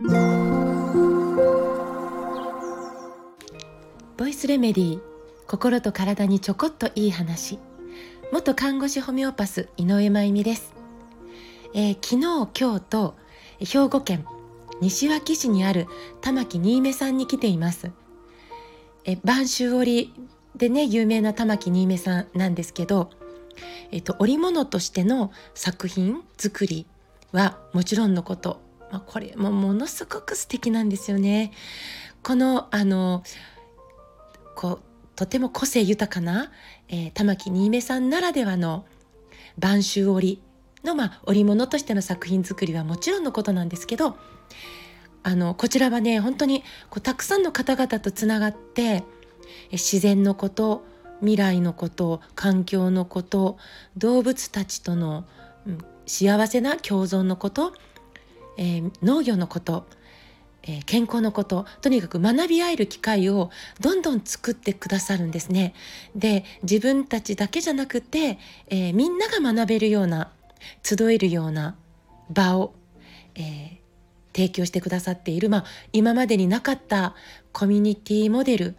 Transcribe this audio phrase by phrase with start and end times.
[0.00, 0.06] ボ
[4.28, 5.00] イスレメディー
[5.48, 7.58] 心と体にちょこっといい話。
[8.30, 10.72] 元看護師ホメオパス井上真由美です、
[11.74, 12.16] えー、昨日
[12.56, 13.16] 今日と
[13.58, 14.24] 兵庫県
[14.80, 15.88] 西脇市にある
[16.20, 17.90] 玉木新芽さんに来ています。
[19.04, 20.14] え播州織
[20.54, 23.10] でね有名な玉木新芽さんなんですけど、
[23.90, 26.86] えっと、織物としての作品作り
[27.32, 28.60] はもちろんのこと、
[28.90, 31.52] まあ、これもものすごく素敵なんですよね。
[32.22, 33.22] このあの
[34.54, 34.82] こう
[35.14, 36.50] とても個性豊かな、
[36.88, 38.86] えー、玉木新芽さんならではの
[39.58, 40.40] 播州織
[40.84, 44.16] の、まあ、織物としての作品作りはもちろんのことなんですけど
[45.22, 49.04] あのこちらはね本当にこうたくさんの方々とつながって
[49.72, 50.84] 自然のこと
[51.20, 53.58] 未来のこと環境のこと
[53.96, 55.24] 動物たちとの、
[55.66, 57.72] うん、幸せな共存のこと、
[58.58, 59.86] えー、農業のこと
[60.68, 63.50] えー、健康のこととにかく学び合える機会を
[63.80, 65.74] どんどん作ってくださるんですね。
[66.14, 70.30] で自分たちだけじゃなくて、えー、みんなが学べるような
[70.82, 71.76] 集えるような
[72.30, 72.74] 場を、
[73.34, 77.14] えー、提供してくださっている、まあ、今までになかった
[77.52, 78.76] コミュニティモデル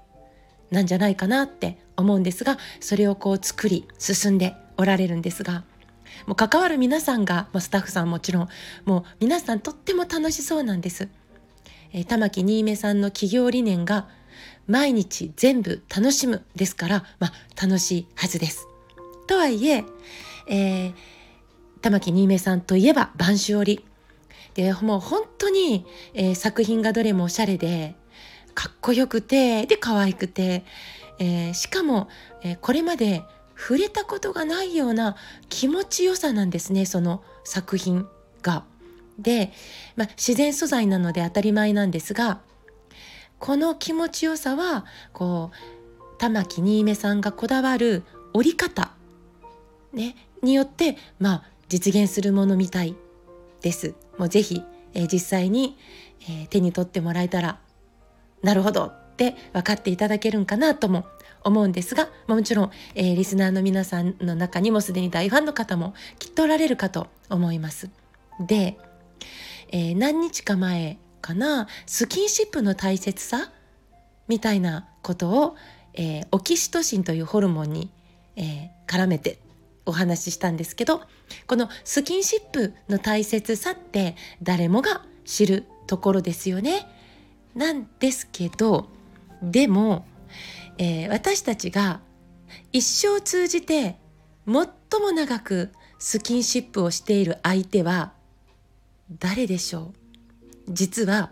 [0.69, 5.63] なんじゃないかなって思うんですがそれをこう作り進んでおられるんですが。
[6.27, 8.47] もう関わる皆さんが、まあ、スタッフさんもちろん
[8.85, 11.09] もう皆さんとっても楽しそうなんです。
[11.91, 14.07] えー、玉木新芽さんの企業理念が
[14.67, 18.67] 毎日全部楽しむですから、まあ、楽しいはずです。
[19.27, 19.83] とはいえ
[20.47, 20.93] えー、
[21.81, 23.85] 玉木新芽さんといえば播州織
[24.53, 27.95] でもう本当に、えー、作品がどれもおしゃれで
[28.53, 30.65] かっこよくてで可愛くて、
[31.19, 32.09] えー、しかも、
[32.43, 33.23] えー、これまで
[33.59, 35.17] 触れたことがないような
[35.49, 38.07] 気持ちよさなんですねその作品
[38.41, 38.63] が。
[39.19, 39.51] で、
[39.97, 42.39] まあ、自然素材なので当たり前なんですが
[43.37, 48.93] この気持ちよさはこう玉木新芽さんがこだわる折り方、
[49.91, 52.95] ね、によってまあ実現するものみたい
[53.61, 53.93] です。
[54.17, 55.77] もうぜひ、えー、実際に、
[56.21, 57.59] えー、手に取ってもらえたら
[58.41, 58.93] なるほど
[59.27, 61.05] って分かっていただけるんかなとも
[61.43, 67.89] 思うんですがもちろん、えー、リスナーの皆さんの中にもすでに大ファンの方もきっとおられるかと思います。
[68.39, 68.77] で、
[69.71, 73.51] えー、何日か前かなスキンシップの大切さ
[74.29, 75.55] みたいなことを、
[75.93, 77.91] えー、オキシトシンというホルモンに、
[78.37, 79.39] えー、絡めて
[79.85, 81.01] お話ししたんですけど
[81.47, 86.87] このスキンシップの大切さって誰もが知るところですよね。
[87.55, 88.87] なんですけど
[89.41, 90.05] でも、
[90.77, 92.01] えー、私たちが
[92.71, 93.97] 一生通じて
[94.45, 94.55] 最
[95.01, 98.13] も長くスキンシップをしている相手は
[99.19, 99.93] 誰でしょ
[100.67, 100.73] う？
[100.73, 101.31] 実は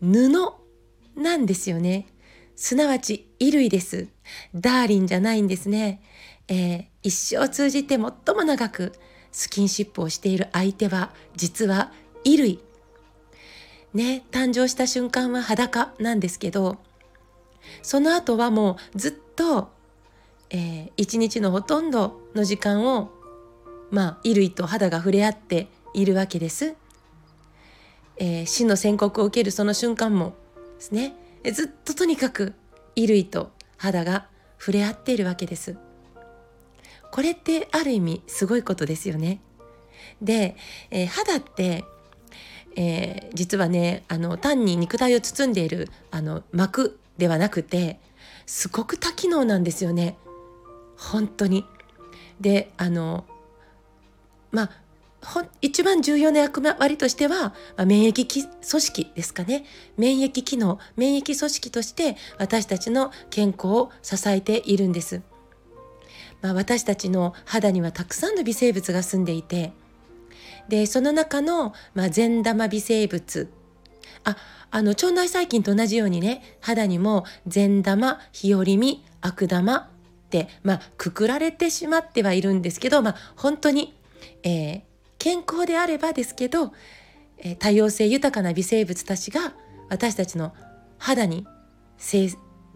[0.00, 0.28] 布
[1.16, 2.06] なんですよね。
[2.56, 4.08] すなわち衣類です。
[4.54, 6.02] ダーリンじゃないんですね、
[6.48, 8.12] えー、一生通じて最も
[8.44, 8.92] 長く
[9.32, 11.92] スキンシップをしている相手は実は
[12.24, 12.60] 衣類。
[13.94, 16.76] ね誕生した瞬間は裸なんですけど
[17.82, 19.70] その後はもうずっと、
[20.50, 23.10] えー、一日のほとんどの時間を
[23.90, 26.74] まあ衣類と肌が触れ合っているわけです。
[28.16, 30.34] えー、死の宣告を受けるその瞬間も
[30.78, 31.14] ですね
[31.52, 32.54] ずっととにかく
[32.94, 34.28] 衣類と肌が
[34.58, 35.76] 触れ合っているわけです。
[37.10, 39.40] これってある意味すごいことですよね。
[40.20, 40.56] で、
[40.90, 41.84] えー、肌って、
[42.76, 48.00] えー、実はねあの単に肉体を包んでいるあの膜ではなくて
[48.46, 50.16] すごく多機能なんですよね。
[50.96, 51.64] 本当に。
[52.40, 53.24] であの
[54.50, 54.84] まあ
[55.62, 59.64] 一番重要な役割としては、まあ、免疫組織ですかね。
[59.96, 65.22] 免疫機能免疫組織として私たちの健康を支えているんです、
[66.42, 69.72] まあ、私たちの肌にはたくさんの微生物が住んでいて
[70.68, 73.48] でその中の、まあ、善玉微生物
[74.24, 74.36] あ
[74.70, 79.86] あの腸内細菌と同じようにね肌にも善玉日和見悪玉っ
[80.30, 83.96] て、まあ、くくられてしまってはいるんですけど、まあ、本当に、
[84.42, 84.82] えー、
[85.18, 86.72] 健康であればですけど、
[87.38, 89.54] えー、多様性豊かな微生物たちが
[89.88, 90.52] 私たちの
[90.98, 91.46] 肌に
[91.98, 92.28] 生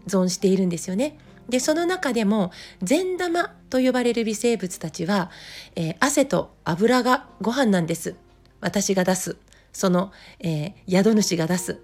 [0.07, 1.17] 存しているんですよね。
[1.49, 2.51] でその中でも
[2.81, 5.31] 善玉と呼ばれる微生物たちは、
[5.75, 8.15] えー、汗と油がご飯なんです。
[8.61, 9.37] 私が出す。
[9.73, 11.79] その、えー、宿主が出す。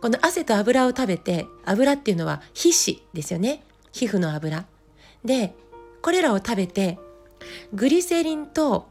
[0.00, 3.62] この汗と油を食べて油っていうのは皮脂ですよね。
[3.92, 4.64] 皮膚の油。
[5.24, 5.54] で
[6.02, 6.98] これらを食べて
[7.72, 8.88] グリセリンと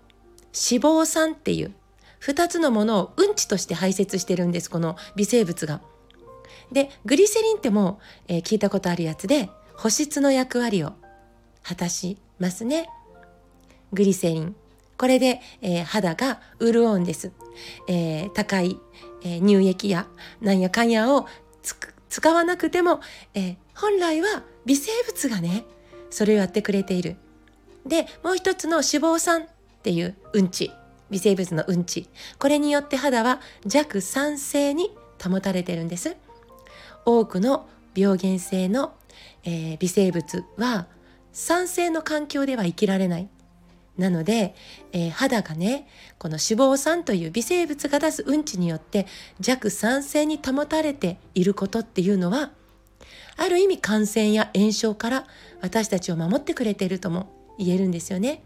[0.54, 1.74] 脂肪酸っていう
[2.22, 5.82] 2つのものをうんちとして排泄してるんですこの微生物が。
[6.72, 8.00] でグリセリンっても
[8.30, 10.92] う、えー、聞いたことあるやつで保湿の役割を
[11.64, 12.90] 果たしますね。
[13.94, 14.56] グリセリン
[14.98, 17.31] これで、えー、肌が潤うんです。
[17.88, 18.78] えー、高い、
[19.24, 20.08] えー、乳液や
[20.42, 21.28] なんやかんやを
[22.10, 23.00] 使わなくても、
[23.34, 25.64] え本来は微生物がね
[26.10, 27.16] それをやってくれている。
[27.86, 29.46] でもう一つの脂肪酸っ
[29.81, 30.74] ていううんち
[31.10, 34.92] 微生物のうんちこれによって肌は弱酸性に
[35.24, 36.18] 保たれてるんです。
[37.06, 38.94] 多くの病原性の、
[39.44, 40.88] えー、微生物は
[41.31, 43.30] 酸性の環境では生きられない
[43.98, 44.56] なので、
[44.94, 45.88] えー、肌がね
[46.18, 49.06] この脂肪酸という微生物が出すうんちによって
[49.39, 52.51] 弱酸性に保たれていることっていうのは
[53.36, 55.25] ある意味感染や炎症から
[55.62, 58.44] 私たちを守ってくれているとも言えるんですよね。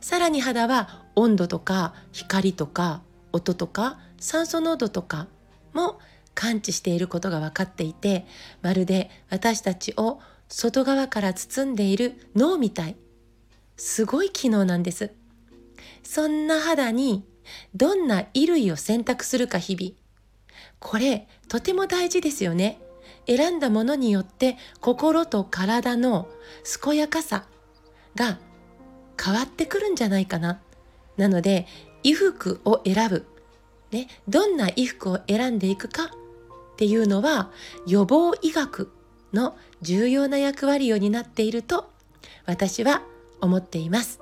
[0.00, 3.02] さらに肌は温度とか光とか
[3.32, 5.28] 音とか酸素濃度とか
[5.72, 6.00] も
[6.34, 8.26] 感知していることが分かっていて
[8.62, 12.96] まるで私たちを外側から包んでいる脳みたい
[13.76, 15.12] すごい機能なんです。
[16.02, 17.24] そんな肌に
[17.74, 19.92] どんな衣類を選択するか日々。
[20.78, 22.80] これとても大事ですよね。
[23.26, 26.28] 選んだものによって心と体の
[26.82, 27.46] 健やかさ
[28.14, 28.38] が
[29.22, 30.60] 変わってくるんじゃないかな。
[31.16, 31.66] なので
[32.04, 33.26] 衣服を選ぶ。
[33.90, 36.10] ね、どんな衣服を選んでいくか
[36.72, 37.50] っていうのは
[37.86, 38.92] 予防医学
[39.32, 41.90] の重要な役割を担っていると
[42.46, 43.02] 私は
[43.40, 44.20] 思っています。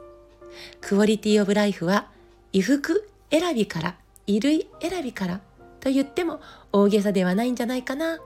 [0.80, 2.08] クオリティオブライフは
[2.52, 5.40] 衣服選びから衣類選びから
[5.80, 6.40] と言っても
[6.72, 8.18] 大げさではないんじゃないかな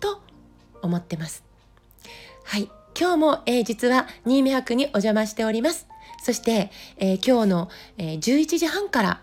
[0.00, 0.22] と
[0.82, 1.44] 思ってます。
[2.44, 2.70] はい。
[2.98, 5.86] 今日も、えー、実は新見博にお邪魔しております。
[6.22, 9.22] そして、えー、今日の、えー、11時半から、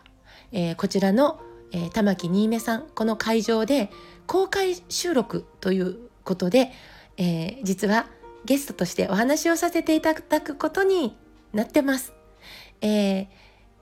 [0.52, 3.92] えこちらの、え玉木新芽さん、この会場で
[4.26, 6.72] 公開収録ということで、
[7.18, 8.08] え実は
[8.46, 11.16] ゲストとしてお話をさせていただくことに
[11.54, 12.14] なってます。
[12.82, 13.28] えー、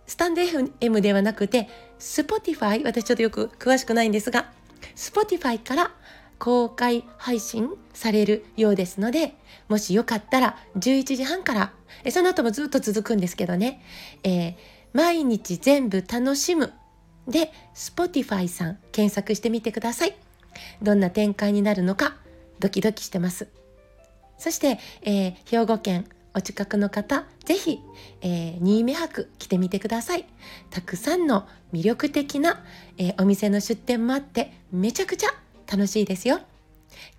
[0.08, 4.52] スタンド FM ではなくて Spotify 私ちょっとよく詳しくないんですが
[4.96, 5.92] Spotify から
[6.38, 9.36] 公開配信されるようですので
[9.68, 11.74] もしよかったら11時半から
[12.12, 13.82] その後もずっと続くんですけどね、
[14.24, 14.56] えー、
[14.94, 16.74] 毎日全部楽しむ
[17.28, 20.16] で Spotify さん検索してみてください
[20.82, 22.16] どんな展開になるのか
[22.60, 23.48] ドキドキしてます
[24.38, 26.06] そして、えー、兵庫県
[26.36, 27.80] お近くの方、ぜひ、
[28.22, 30.26] えー、新目博来てみてください。
[30.70, 32.62] たくさんの魅力的な、
[32.98, 35.30] えー、お店の出店もあって、めちゃくちゃ
[35.72, 36.42] 楽しいですよ。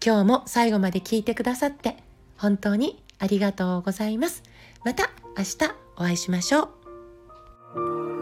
[0.05, 1.97] 今日も最後まで聞いてくださって、
[2.37, 4.43] 本当にありがとうございます。
[4.85, 6.69] また明日お会いしましょ
[7.75, 8.16] う。